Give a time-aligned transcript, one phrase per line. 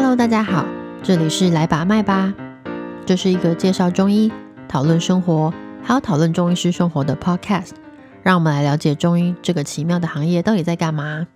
[0.00, 0.64] Hello，大家好，
[1.02, 2.32] 这里是来把脉吧，
[3.04, 4.30] 这是一个介绍中医、
[4.68, 7.72] 讨论生活，还有讨论中医师生活的 Podcast。
[8.22, 11.26] 让我们来了解中医这个奇妙的行业到底在干嘛。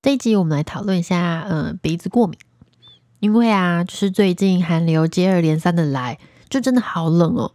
[0.00, 2.38] 这一集我们来讨论一下，嗯，鼻子过敏。
[3.18, 7.54] 因为啊，就是最近寒流接二连三的来，就真的好冷哦。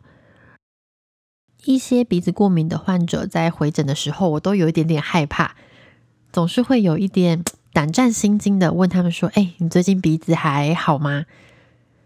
[1.64, 5.56] 一些鼻子过敏的患者在回诊的时候，我都有一点点害怕，
[6.34, 11.26] 总是会有一点胆战心惊的问他们说：“哎，你最近鼻子还好吗？”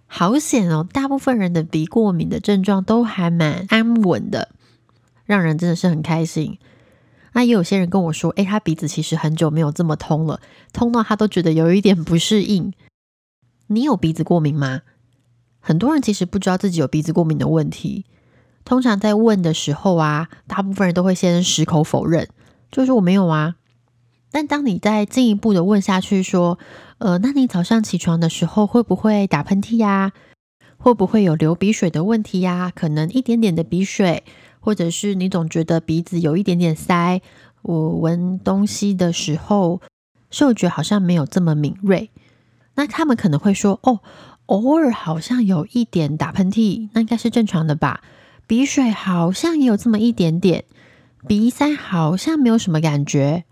[0.08, 4.50] 好险哦，大部分人的鼻过敏的症状都还蛮安稳的，
[5.26, 6.60] 让人真的是很开心。
[7.34, 10.40] 那也有些人跟我说：“哎，他鼻子其实很久没有这么通了，
[10.72, 12.72] 通到他都觉得有一点不适应。”
[13.68, 14.82] 你有鼻子过敏吗？
[15.60, 18.06] 很多人其实不知道自己有鼻子过敏的问题。
[18.64, 22.30] 通常在问的时候啊，大部分人都会先矢口否认，
[22.72, 23.56] 就是我没有啊。
[24.36, 26.60] 但当你再进一步的问下去，说，
[26.98, 30.12] 呃，那你早上起床的时候会不会打喷嚏呀？
[30.76, 32.70] 会不会有流鼻水的问题呀？
[32.76, 34.26] 可能一点点的鼻水，
[34.60, 37.22] 或者是你总觉得鼻子有一点点塞。
[37.62, 39.80] 我闻东西的时候，
[40.30, 42.10] 嗅觉好像没有这么敏锐。
[42.74, 44.02] 那他们可能会说：“哦，
[44.48, 48.02] 偶尔好像有一点打喷嚏，那应该是正常的吧？
[48.46, 50.66] 鼻水好像也有这么一点点，
[51.26, 53.46] 鼻塞好像没有什么感觉。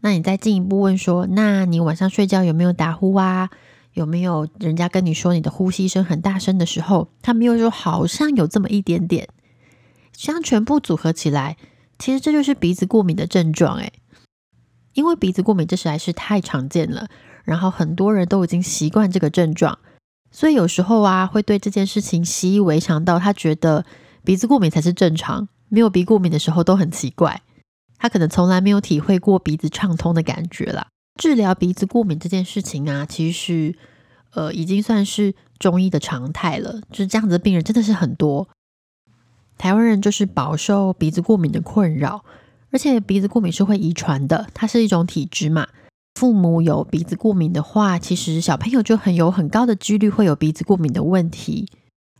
[0.00, 3.50] 那你再进一步问说：那你晚上睡觉有没有打呼啊？
[3.94, 9.28] 有没有人家跟你说你的呼吸声很大声的时候，他们又说好像有这么一点点。
[10.12, 11.56] 这样全部组合起来，
[11.98, 13.76] 其实这就是鼻子过敏的症状。
[13.78, 13.92] 诶，
[14.92, 17.08] 因为鼻子过敏这实在是太常见了。”
[17.44, 19.78] 然后很多人都已经习惯这个症状，
[20.32, 23.86] 所以有时候啊，会对这件事情习以为常到他觉得
[24.24, 27.40] 鼻子过敏才是正常，没有鼻过敏的时候都很奇怪。
[27.98, 30.88] 他可能从来没有体会过鼻子畅通的感觉啦。
[31.18, 33.74] 治疗鼻子过敏这件事情啊，其实
[34.32, 36.80] 呃已经算是中医的常态了。
[36.90, 38.48] 就是这样子的病人真的是很多。
[39.58, 42.24] 台湾人就是饱受鼻子过敏的困扰，
[42.70, 45.66] 而且鼻子过敏是会遗传的，它是一种体质嘛。
[46.16, 51.68] 父母有鼻子过敏的话，其实小朋友就很有很高的几率会有鼻子过敏的问题。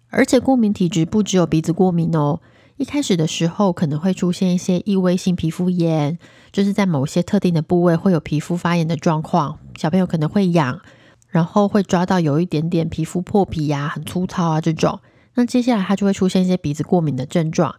[0.09, 2.41] 而且过敏体质不只有鼻子过敏哦，
[2.79, 6.19] 一开始的时候可能会出现一些异位性皮肤炎，
[6.53, 10.81] 就是在某些特定的部位会有皮肤发炎的状况，小朋友可能会痒，
[11.31, 15.01] 然后会抓到有一点点皮肤破皮呀、很粗糙啊这种。
[15.37, 17.77] 那接下来他就会出现一些鼻子过敏的症状。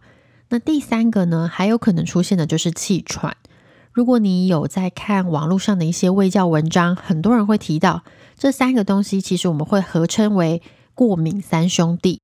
[0.48, 3.36] 那第三个呢，还有可能出现的就是气喘。
[3.92, 8.02] 如果你有在看网络上的一些卫教文章，很多人会提到
[8.36, 10.60] 这三个东西，其实我们会合称为
[10.94, 12.20] 过敏三兄弟。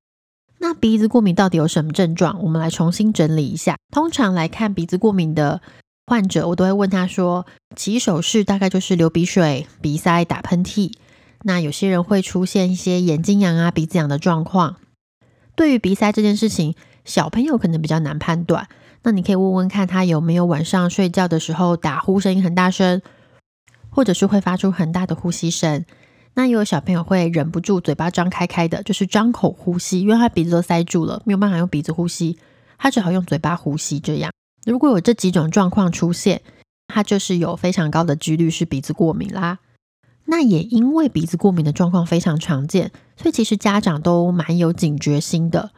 [0.65, 2.43] 那鼻子过敏到底有什么症状？
[2.43, 3.77] 我们来重新整理一下。
[3.93, 5.61] 通常来看鼻子过敏的
[6.07, 7.45] 患者，我都会问他说，
[7.77, 10.95] 起手式大概就是流鼻水、鼻塞、打喷嚏。
[11.43, 14.77] 那有些人会出现一些眼睛痒啊、鼻子痒的状况。
[15.55, 18.67] 对于鼻塞这件事情，小朋友可能比较难判断。
[19.03, 23.03] 那你可以问问看他有没有晚上睡觉的时候打呼声音很大声，
[23.91, 25.85] 或者是会发出很大的呼吸声。
[26.35, 32.39] 那也有小朋友会忍不住嘴巴张开开的，就是张口呼吸，因为他鼻子都塞住了，没有办法用鼻子呼吸，
[32.77, 34.01] 他只好用嘴巴呼吸。
[34.01, 34.33] 这样
[34.67, 36.43] 如果有这几种状况出现，
[36.89, 39.59] 他就是有非常高的几率是鼻子过敏啦。
[40.27, 45.71] 那也因为鼻子过敏的状况非常常见，所以其实家长都蛮有警觉心的。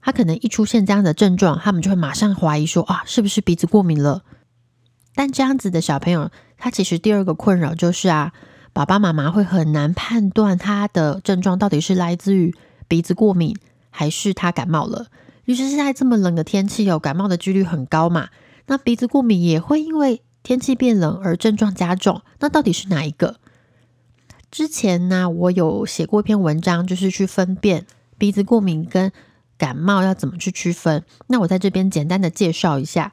[0.00, 4.22] 他可能一出现这样的症状，他们就会马上怀疑说啊，是不是鼻子过敏了？
[5.14, 8.32] 但这样子的小朋友，他其实第二个困扰就是啊，
[8.80, 12.54] 爸爸妈妈会很难判断他的症状到底是来自于
[12.88, 13.54] 鼻子过敏，
[13.90, 15.06] 还是他感冒了。
[15.44, 18.30] 于是现在这么冷的天气，有感冒的几率很高嘛。
[18.66, 22.22] 那鼻子过敏也会因为天气变冷而症状加重。
[22.38, 23.36] 那到底是哪一个？
[24.50, 27.86] 之前呢，我有写过一篇文章，就是去分辨
[28.16, 29.12] 鼻子过敏跟。
[29.58, 31.04] 感冒要怎么去区分？
[31.26, 33.12] 那我在这边简单的介绍一下。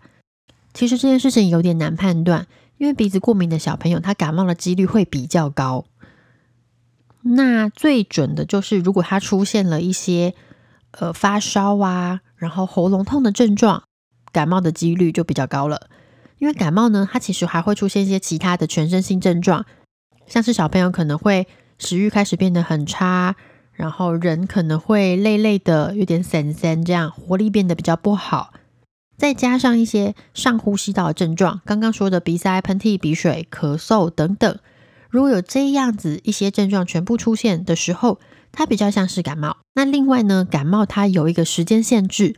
[0.73, 2.47] 其实这件事情有点难判断，
[2.77, 5.85] 因为鼻子过敏的小朋友，他感冒的几率会比较高。
[7.21, 10.33] 那最准的就是，如果他出现了一些
[10.91, 13.83] 呃发烧啊，然后喉咙痛的症状，
[14.31, 15.89] 感冒的几率就比较高了。
[16.37, 19.65] 因为感冒呢，它其实还会出现一些其他的全身性症状，
[20.27, 21.47] 像是小朋友可能会
[21.79, 23.35] 食欲开始变得很差。
[23.73, 28.53] 然后人可能会累累的，有点散散，这样活力变得比较不好。
[29.17, 34.59] 再加上一些上呼吸道症状，刚刚说的鼻塞、喷嚏、鼻水、咳嗽等等，
[35.09, 38.19] 如果有这样子一些症状全部出现的时候，
[38.51, 39.57] 它比较像是感冒。
[39.73, 42.35] 那另外呢，感冒它有一个时间限制，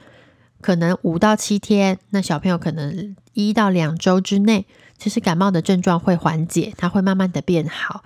[0.62, 2.00] 可能五到七天。
[2.12, 4.66] 那小朋友可能一到两周之内，
[4.98, 8.04] 其实感冒的症状会缓解，它会慢慢的变好。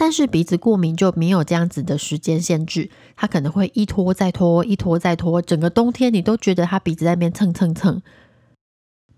[0.00, 8.00] 但是鼻子过敏就没有这样子的时间限制，它可能会一拖再拖，一拖再拖，整个冬天你都觉得它鼻子在那边蹭蹭蹭。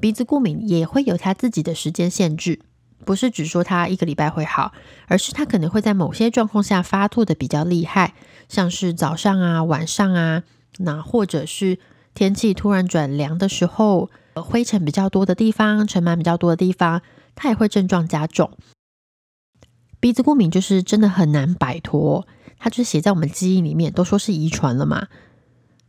[0.01, 2.61] 鼻子过敏也会有它自己的时间限制，
[3.05, 4.73] 不是只说它一个礼拜会好，
[5.07, 8.15] 而是它可能会在某些状况下发作的比较厉害，
[8.49, 10.45] 像是早上啊、晚上啊，
[10.79, 11.79] 那或者是
[12.15, 17.03] 天气突然转凉的时候，灰尘比较多的地方、尘螨比较多的地方，
[17.35, 18.51] 它也会症状加重。
[20.01, 22.27] 鼻子过敏就是真的很难摆脱，
[22.59, 25.09] 它就是写在我们基因里面，都说是遗传了嘛。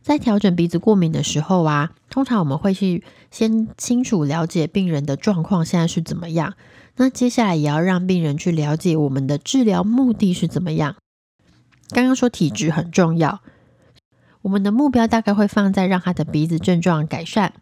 [0.02, 6.54] 在调整鼻子过敏的时候啊，通常我们会去先清楚了解病人的状况现在是怎么样，
[6.96, 10.96] 那接下来也要让病人去了解我们的治疗目的是怎么样。
[11.88, 13.40] 刚刚说体质很重要，
[14.42, 17.54] 我们的目标大概会放在让他的鼻子症状改善，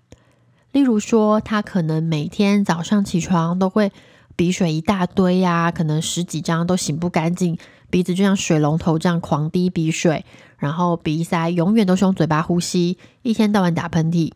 [0.72, 3.92] 例如说他可能每天早上起床都会。
[4.40, 7.58] 鼻水一大堆呀，可能十几张都擤不干净，
[7.90, 10.24] 鼻子就像水龙头这样狂滴鼻水，
[10.56, 14.32] 然后鼻塞，永远都是用嘴巴呼吸，一天到晚打喷嚏。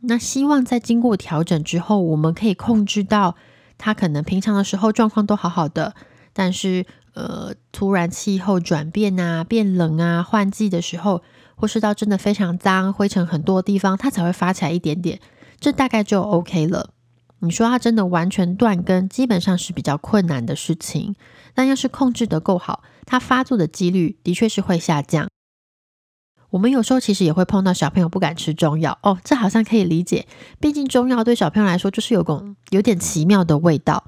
[0.00, 3.36] 那希望在经过调整之后，我们可以控制到
[3.78, 5.94] 他可能平常的时候状况都好好的，
[6.32, 11.22] 但是呃，突然气候转变啊，变冷啊，换季的时候，
[11.54, 15.20] 或是到真的非常脏、灰尘很多的地方，它才会发起来一点点，
[15.60, 16.90] 这大概就 OK 了。
[17.44, 21.14] 你说它真的完全断根，基本上是比较困难的事情。
[21.54, 25.28] 但要是控制得够好，它发作的几率的确是会下降。
[26.50, 30.26] 我们有时候其实也会碰到小朋友不敢吃中药哦，这好像可以理解，
[30.60, 34.04] 毕竟中药对小朋友来说就是有种有点奇妙的味道。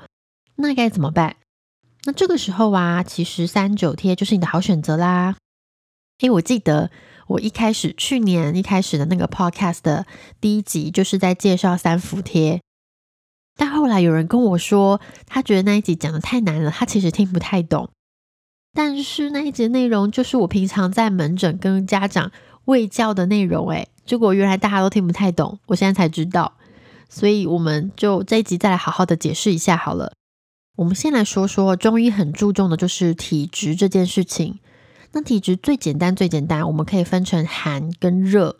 [0.56, 1.36] 那该怎么办？
[2.04, 5.36] 那这个时候啊，其实三九贴就是你的好选择啦。
[6.20, 6.90] 诶，我记得
[7.26, 10.06] 我一开始去年一开始的那个 podcast 的
[10.40, 12.62] 第一集，就是在介绍三伏贴。
[13.56, 17.88] 但后来有人跟我说，他觉得那一集讲的太难了，他其实听不太懂。
[18.74, 22.30] 但是那一集内容就是我平常在门诊跟家长
[22.66, 26.52] 喂教的内容，诶，结果原来大家都听不太懂，我现在才知道。
[27.08, 30.12] 所以我们就这一集再来好好的解释一下好了。
[30.76, 34.58] 我们先来说说中医很注重的就是体质这件事情。
[35.12, 38.58] 那体质最简单最简单，我们可以分成寒跟热。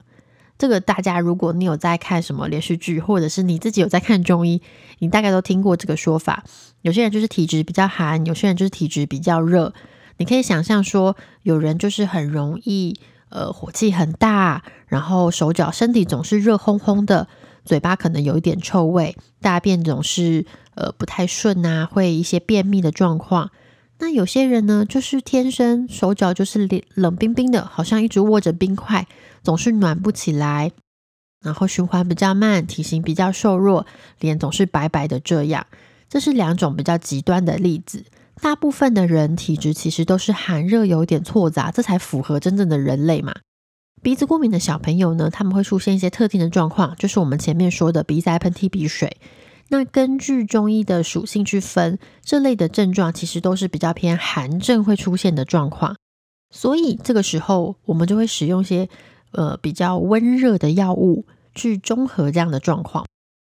[0.58, 4.62] 这个大家，如果你有在看什么连续剧，或者是你自己有在看中医，
[5.00, 6.44] 你大概都听过这个说法。
[6.82, 9.74] 有些人就是体质比较寒，有些人就是体质比较热。
[10.18, 12.98] 你可以想象说，有人就是很容易，
[13.28, 17.28] 呃，火气很大，然后手脚身体总是热烘烘的，
[17.64, 23.50] 嘴巴可能有一点臭味，大便总是呃不太顺啊，会一些便秘的状况。
[23.98, 29.06] 那有些人呢，就是天生手脚就是冷冷冰冰的，好像一直握着冰块，
[29.46, 30.72] 总是暖不起来，
[31.40, 33.86] 然后循环比较慢，体型比较瘦弱，
[34.18, 35.20] 脸总是白白的。
[35.20, 35.68] 这样，
[36.08, 38.06] 这是两种比较极端的例子。
[38.42, 43.36] 大部分的人体质其实都是寒热有点错杂，这才符合真正的人类嘛。
[44.02, 49.16] 鼻子过敏的小朋友呢，他们会出现一些特定的状况，就是我们前面说的鼻塞、喷嚏、鼻水。
[49.68, 55.94] 那根据中医的属性去分，这类的症状其实都是比较偏寒症会出现的状况，
[56.50, 58.88] 所以这个时候我们就会使用一些
[59.32, 63.06] 呃比较温热的药物去中和这样的状况。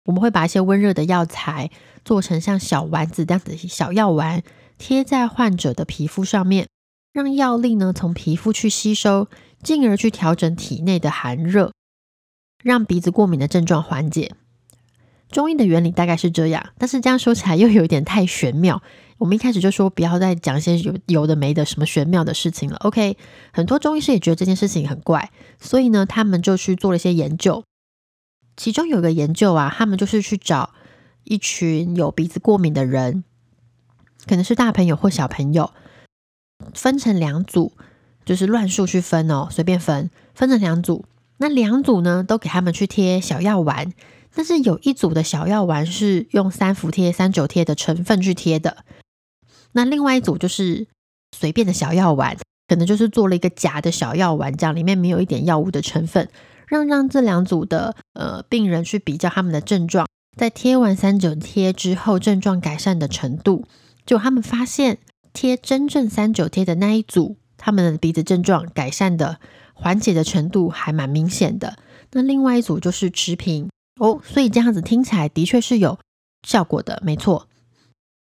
[0.05, 1.71] 我们会把一些温热的药材
[2.05, 4.43] 做成像小丸子这样的小药丸，
[4.77, 6.69] 贴在患者的皮肤上面，
[7.13, 9.29] 让药力呢从皮肤去吸收，
[9.63, 11.73] 进而去调整体内的寒热，
[12.65, 14.35] 让鼻子过敏的症状缓解。
[15.33, 18.83] 中医的原理大概是这样，但是这样说起来又有一点太玄妙。
[19.19, 22.77] 我们一开始就说不要再讲一些有有的没的什么玄妙的事情了。
[22.79, 23.17] OK，
[23.53, 27.65] 很多中医师也觉得这件事情很怪，所以呢，他们就去做了一些研究。
[28.57, 30.71] 其中有个研究啊，他们就是去找
[31.25, 33.25] 一群有鼻子过敏的人，
[34.27, 35.73] 可能是大朋友或小朋友，
[36.75, 37.73] 分成两组，
[38.25, 41.05] 就是乱数去分哦，随便分，分成两组。
[41.39, 43.93] 那两组呢，都给他们去贴小药丸。
[44.35, 48.85] 但是有一组的小药丸是用三伏贴、三九贴的成分去贴的，
[49.73, 50.87] 那另外一组就是
[51.37, 52.37] 随便的小药丸，
[52.67, 56.29] 可能就是做了一个假的小药丸，这样里面没有一点药物的成分，
[56.67, 60.09] 让让这两组的呃病人去比较他们的症状，
[60.39, 63.67] 在贴完三九贴之后症状改善的程度，
[64.07, 64.99] 就他们发现
[65.35, 69.39] 贴真正三九贴的那一组，他们的鼻子症状改善的
[69.75, 71.77] 缓解的程度还蛮明显的，
[72.13, 73.69] 那另外一组就是持平。
[74.03, 75.97] 哦，所以这样子听起来的确是有
[76.43, 77.47] 效果的，没错。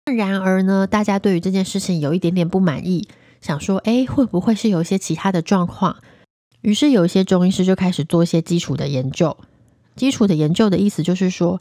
[0.05, 3.09] 然而呢，大家对于这件事情有一点点不满意，
[3.41, 5.97] 想说，哎，会不会是有一些其他的状况？
[6.61, 9.37] 于是有一些中医师就开始做一些基础的研究。
[9.97, 11.61] 基础的研究的意思就是说，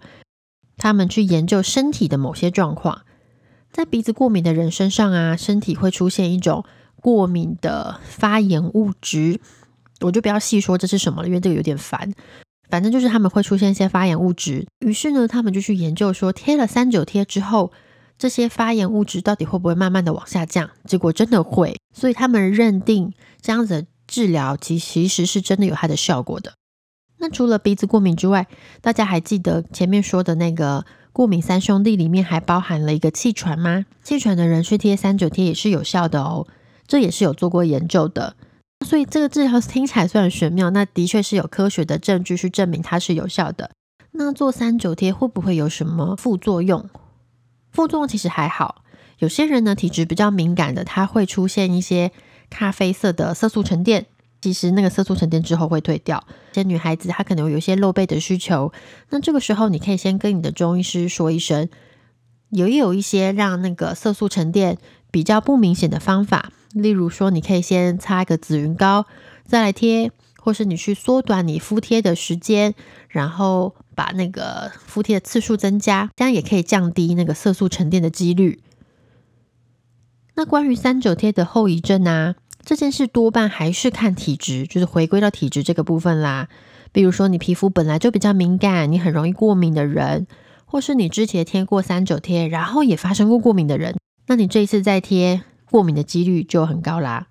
[0.78, 3.02] 他们去研究身体的某些状况。
[3.72, 6.64] 在鼻子过敏的人身上啊，身体会出现一种
[7.02, 9.42] 过敏的发炎物质，
[10.02, 12.14] 我就不要细说这是什么了，因为这个有点烦。
[12.70, 17.72] 反正就是他们会出现一些发炎物质，于是呢，他们就去研究说，贴了三九贴之后，
[18.18, 20.70] 这些发炎物质到底会不会慢慢的往下降？
[20.86, 26.54] 结果真的会，所以他们认定这样子的治疗其其实是真的有它的效果的。
[27.18, 28.48] 那除了鼻子过敏之外，
[28.82, 33.86] 大家还记得前面说的那个过敏三兄弟里面还包含了一个气喘吗？
[34.04, 36.46] 气喘的人去贴三九贴也是有效的哦，
[36.88, 38.36] 这也是有做过研究的。
[38.86, 43.72] 所以这个治疗听起来虽然玄妙，那的确是有科学的证据去证明它是有效的。
[44.12, 46.88] 那做三九贴会不会有什么副作用？
[47.72, 48.84] 副作用其实还好，
[49.18, 52.12] 有些人呢体质比较敏感的，他会出现一些
[52.50, 54.06] 咖啡色的色素沉淀。
[54.42, 56.24] 其实那个色素沉淀之后会退掉。
[56.54, 58.72] 些女孩子她可能有一些露背的需求，
[59.10, 61.68] 那这个时候你可以先跟你的中医师说一声，
[62.52, 64.78] 也有一些让那个色素沉淀
[65.10, 66.52] 比较不明显的方法。
[66.76, 69.06] 例如说，你可以先擦一个紫云膏，
[69.46, 72.76] 再来贴，或是你去缩短你敷贴的时间，
[73.08, 78.60] 然后把那个敷贴的次数增加，这样也可以降低那个色素沉淀的几率。
[80.36, 82.36] 那关于三九贴的后遗症啊？
[82.66, 86.50] 这件事多半还是看体质，就是回归到体质这个部分啦。
[86.92, 90.28] 比如说，你皮肤本来就比较敏感，你很容易过敏的人，
[90.66, 93.96] 或是你之前贴过三九贴，然后也发生过过敏的人，
[94.28, 97.28] 那你这一次再贴，过敏的几率就很高啦。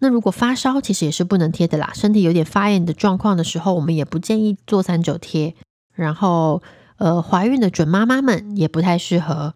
[0.00, 1.90] 那如果发烧，其实也是不能贴的啦。
[1.94, 5.56] 身体有点发炎的状况的时候，我们也不建议做三九贴。
[5.92, 6.62] 然后，
[6.98, 9.54] 呃，怀孕的准妈妈们也不太适合。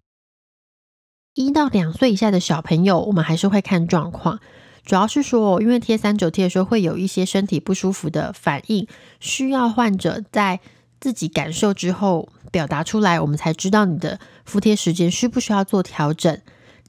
[1.33, 4.39] 一到两岁以下的小朋友，我们还是会看状况。
[4.85, 8.85] 主要是说，因为贴三九贴的时候会有一些身体不舒服的反应，
[9.21, 10.59] 需要患者在
[10.99, 16.41] 自己感受之后表达出来，我们才知道你的敷贴时间需不需要做调整。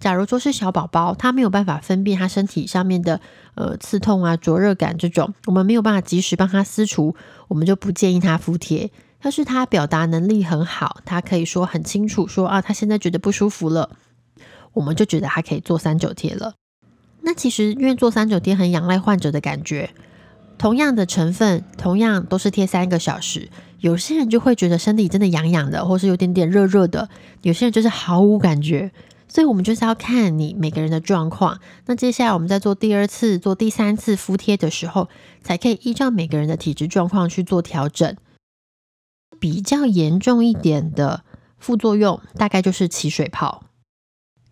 [0.04, 3.23] 假如说是小宝宝，他没有办法分辨他身体上面的
[3.54, 7.16] 呃刺痛啊、灼热感这种，我们没有办法及时帮他撕除，
[7.49, 8.90] 我们就不建议他敷贴。
[9.23, 13.96] 要是他表达能力很好，他可以说很清楚说啊，他现在觉得不舒服了，
[14.75, 16.52] 我们就觉得他可以做三九贴了。
[17.23, 19.88] 那其实因为做三九贴很仰赖患者的感觉，
[20.58, 23.49] 同样的成分，同样都是贴三个小时，
[23.80, 27.08] 有些人就会觉得身体真的痒痒的，或是有点点热热的；
[27.40, 28.92] 有些人就是毫无感觉。
[29.34, 31.58] 所以我们就是要看你每个人的状况。
[31.86, 35.08] 那接下来我们在做第二次、做第三次敷贴的时候，
[35.42, 38.16] 才可以依照每个人的体质状况去做调整。
[39.40, 41.24] 比较严重一点的
[41.58, 43.64] 副作用，大概就是起水泡。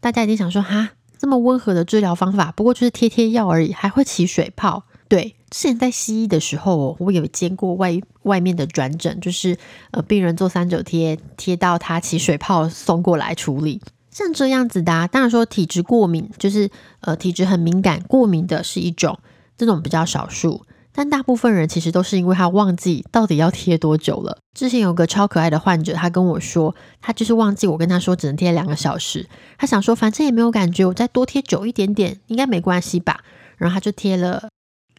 [0.01, 0.91] 大家一定想说，哈？
[1.17, 4.83] 这么温和的治疗方法，不过就是贴贴药而已，还会起水泡。
[5.07, 9.57] 对，之前在西医的时候，我有见过外外面的转诊，就是
[9.93, 13.81] 呃，病人做三九贴，贴到他起水泡，送过来处理。
[14.13, 19.19] 像这样子的，啊当然说体质过敏，就是呃体质很敏感，过敏的是一种，
[19.57, 20.65] 这种比较少数。
[20.95, 24.37] 但大部分人其实都是因为他忘记到底要贴多久了。
[24.55, 29.27] 之前有个超可爱的患者，他跟我说，他就是忘记我跟他说只能贴两个小时，
[29.57, 33.25] 他想说反正也没有感觉，我再多贴久一点点应该没关系吧。
[33.57, 34.51] 然后他就贴了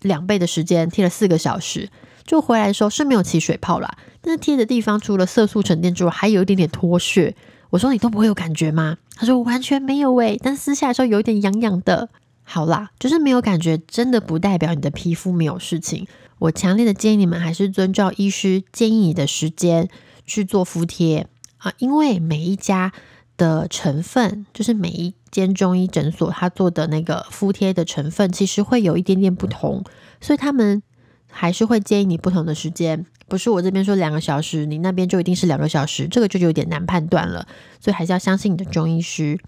[0.02, 1.88] 两倍的时间，贴了四个小时，
[2.26, 7.36] 就回来的时候是没有起水泡啦，但是贴的地方除了色素沉淀之外，还有一点点脱屑。
[7.70, 8.98] 我说你都不会有感觉吗？
[9.16, 12.10] 他说完全没有诶，但撕下来的时候有点痒痒的。
[12.44, 16.08] 好啦，就是没有感觉，真的不代表你的皮肤没有事情。
[16.40, 19.88] 我强烈的建议你们还是遵照医师建议你的时间
[20.26, 21.28] 去做敷贴
[21.60, 22.92] 啊，因为每一家
[23.38, 29.84] 的成分，就是每一间中医诊所他做的那个敷贴的成分，其实会有一点点不同，
[30.20, 30.84] 所以他们
[31.34, 33.06] 还是会建议你不同的时间。
[33.28, 37.48] 不是我这边说两个小时，你那边就一定是两个小时，这个就有点难判断了，
[37.80, 39.40] 所以还是要相信你的中医师。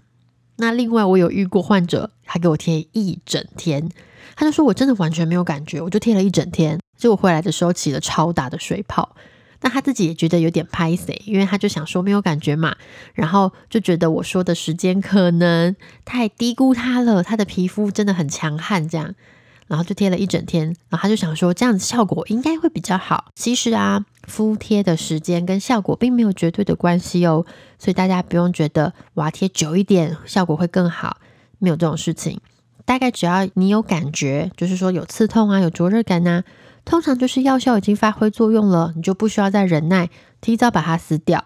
[0.56, 3.88] 那另外，我有遇过患者，他给我贴一整天，
[4.34, 9.14] 他就说我真的完全没有感觉，我就贴了一整天，结果回来的时候起了超大的水泡。
[9.60, 12.76] 那他自己也觉得有点拍死，因为他就想说没有感觉嘛，
[13.14, 15.74] 然后就觉得我说的时间可能
[16.04, 19.14] 太低估他了，他的皮肤真的很强悍这样。
[19.66, 23.32] 然后就贴了一整天，然后他就想说这样子效果应该会比较好。
[23.34, 27.44] 其实啊，敷贴的时间跟效果并没有绝对的关系哦，
[27.78, 31.18] 所以大家不用觉得我要贴久一点效果会更好，
[31.58, 32.40] 没有这种事情。
[32.84, 36.44] 大概只要你有感觉，就是说有刺痛啊，有灼热感呐，
[36.84, 40.08] 通常就是药效已经发挥作用了，你就不需要再忍耐，
[40.40, 41.44] 提早把它撕掉。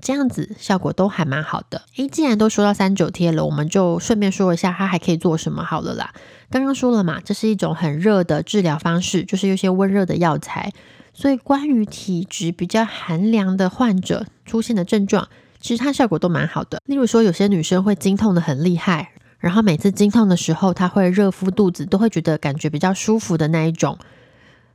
[0.00, 1.82] 这样子效果都还蛮好的。
[1.96, 6.12] 诶，既然都说到三九贴了，我们就顺便说一下它还可以做什么好了啦。
[6.50, 10.72] 刚刚说了嘛，这是一种很热的治疗方式，就是有些温热的药材。
[11.12, 15.28] 所以关于体质比较寒凉的患者出现的症状，
[15.60, 16.80] 其实它效果都蛮好的。
[16.86, 23.98] 例如说，有些女生会经痛的很厉害，然后每次经痛的时候，她会热敷肚子，都会觉得感觉比较舒服的那一种。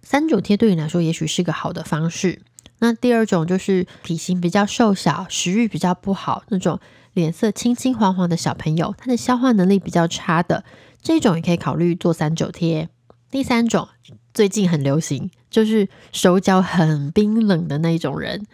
[0.02, 2.42] 三九贴对你来说也许是个好的方式。
[2.80, 6.80] 那第二种就是体型比较瘦小、食欲比较不好、那种
[7.14, 10.64] 脸色青青黄黄的小朋友，他的消化能力比较差的
[11.02, 12.90] 这种，也可以考虑做三九贴。
[13.32, 13.88] 第三种
[14.34, 18.46] 最近很流行，就是手脚很冰冷的那一种人。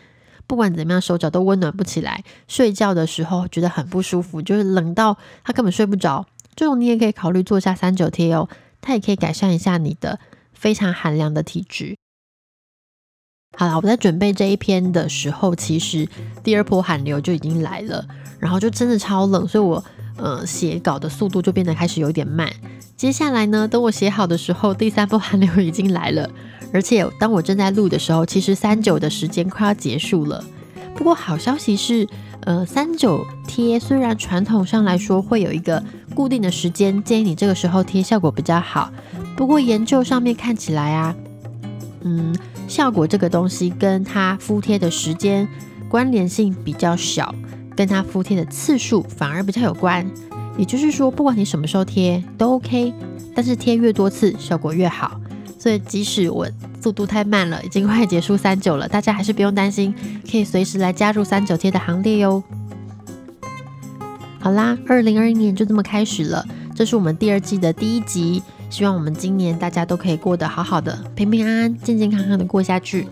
[0.45, 6.25] 不管怎么样，手脚都温暖不起来，睡觉的时候觉得很不舒服，就是冷到他根本睡不着。
[6.55, 8.49] 这种你也可以考虑做下三九贴哦，
[8.81, 10.19] 它也可以改善一下你的
[10.53, 11.95] 非常寒凉的体质。
[13.59, 16.07] 好了，我在准备这一篇的时候，其实
[16.41, 18.05] 第二波寒流就已经来了，
[18.39, 19.83] 然后就真的超冷，所以我
[20.15, 22.49] 呃写稿的速度就变得开始有点慢。
[22.95, 26.29] 接下来呢，等我写好的时候，第三波寒流已经来了。
[26.71, 30.41] 而且当我正在录的时候，其实三九的时间快要结束了。
[30.95, 32.07] 不过好消息是，
[32.45, 35.83] 呃，三九贴虽然传统上来说会有一个
[36.15, 38.89] 固定的时间，建议你这个时候贴效果比较好。
[39.35, 41.13] 不过研究上面看起来啊，
[42.03, 42.33] 嗯，
[42.69, 45.45] 效果这个东西跟它敷贴的时间
[45.89, 47.33] 关联性比较小，
[47.75, 50.09] 跟它敷贴的次数反而比较有关。
[50.55, 52.93] 也就是说，不管你什么时候贴都 OK，
[53.33, 55.19] 但是贴越多次效果越好。
[55.57, 56.47] 所以，即使我
[56.81, 59.93] 速度太慢了，已经快结束三九了，大家还是不用担心，
[60.29, 62.41] 可以随时来加入三九贴的行列哟。
[64.39, 66.45] 好啦，二零二一年就这么开始了，
[66.75, 73.07] 这是我们第二季的第一集，希望我们今年大家都可以过得好好的，平平安安、健健康康的过下去。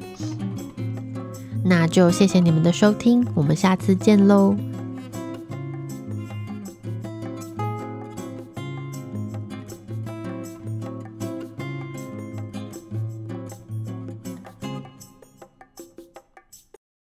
[1.65, 4.55] 那就谢谢你们的收听，我们下次见喽。